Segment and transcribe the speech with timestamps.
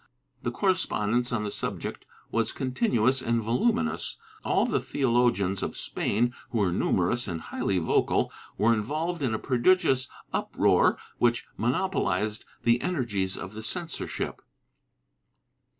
[0.41, 6.57] The correspondence on the subject was continuous and voluminous; all the theologians of Spain, who
[6.57, 12.81] were numerous and highly vocal, were involved in a prodigious uproar which monopo lized the
[12.81, 14.41] energies of the censorship.